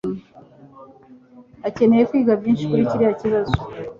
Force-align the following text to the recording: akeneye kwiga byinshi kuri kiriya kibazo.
akeneye 1.67 2.03
kwiga 2.09 2.33
byinshi 2.39 2.65
kuri 2.69 2.87
kiriya 2.89 3.13
kibazo. 3.21 3.55